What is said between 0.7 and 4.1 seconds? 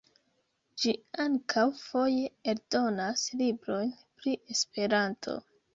Ĝi ankaŭ foje eldonas librojn